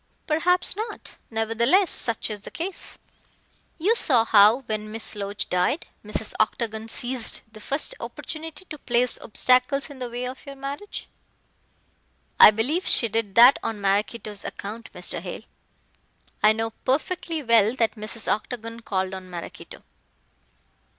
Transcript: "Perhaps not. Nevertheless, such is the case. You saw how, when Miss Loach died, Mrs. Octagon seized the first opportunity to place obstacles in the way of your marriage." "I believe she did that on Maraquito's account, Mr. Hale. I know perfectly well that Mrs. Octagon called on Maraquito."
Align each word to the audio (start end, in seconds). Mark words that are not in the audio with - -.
"Perhaps 0.25 0.75
not. 0.75 1.15
Nevertheless, 1.29 1.91
such 1.91 2.31
is 2.31 2.39
the 2.39 2.49
case. 2.49 2.97
You 3.77 3.95
saw 3.95 4.25
how, 4.25 4.61
when 4.61 4.89
Miss 4.91 5.15
Loach 5.15 5.47
died, 5.47 5.85
Mrs. 6.03 6.33
Octagon 6.39 6.87
seized 6.87 7.41
the 7.51 7.59
first 7.59 7.93
opportunity 7.99 8.65
to 8.65 8.79
place 8.79 9.19
obstacles 9.21 9.91
in 9.91 9.99
the 9.99 10.09
way 10.09 10.25
of 10.25 10.43
your 10.43 10.55
marriage." 10.55 11.07
"I 12.39 12.49
believe 12.49 12.87
she 12.87 13.09
did 13.09 13.35
that 13.35 13.59
on 13.61 13.79
Maraquito's 13.79 14.43
account, 14.43 14.91
Mr. 14.91 15.19
Hale. 15.21 15.45
I 16.41 16.51
know 16.51 16.71
perfectly 16.83 17.43
well 17.43 17.75
that 17.75 17.93
Mrs. 17.93 18.27
Octagon 18.27 18.79
called 18.79 19.13
on 19.13 19.29
Maraquito." 19.29 19.83